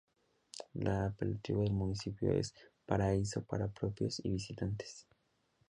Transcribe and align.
El 0.73 0.87
apelativo 0.87 1.61
del 1.61 1.73
municipio 1.73 2.31
es 2.33 2.55
"Paraíso 2.87 3.43
para 3.43 3.67
propios 3.67 4.19
y 4.25 4.31
visitantes. 4.31 5.05